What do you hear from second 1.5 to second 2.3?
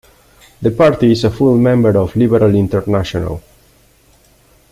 member of